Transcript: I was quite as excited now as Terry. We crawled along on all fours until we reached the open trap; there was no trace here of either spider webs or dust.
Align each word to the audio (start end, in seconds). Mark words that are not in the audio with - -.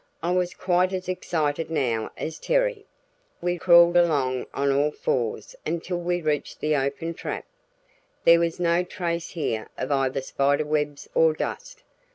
I 0.23 0.31
was 0.31 0.55
quite 0.55 0.93
as 0.93 1.07
excited 1.07 1.69
now 1.69 2.09
as 2.17 2.39
Terry. 2.39 2.87
We 3.39 3.59
crawled 3.59 3.95
along 3.95 4.47
on 4.51 4.71
all 4.71 4.89
fours 4.89 5.55
until 5.63 5.97
we 5.99 6.23
reached 6.23 6.59
the 6.59 6.75
open 6.75 7.13
trap; 7.13 7.45
there 8.23 8.39
was 8.39 8.59
no 8.59 8.81
trace 8.81 9.29
here 9.29 9.69
of 9.77 9.91
either 9.91 10.21
spider 10.21 10.65
webs 10.65 11.07
or 11.13 11.33
dust. 11.33 11.83